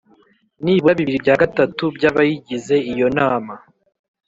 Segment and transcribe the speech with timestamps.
[0.63, 3.53] nibura bibiri bya gatatu by abayigize Iyo nama